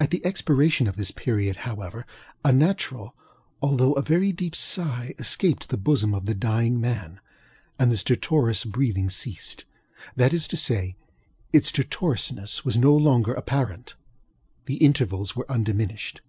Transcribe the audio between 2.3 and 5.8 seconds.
a natural although a very deep sigh escaped the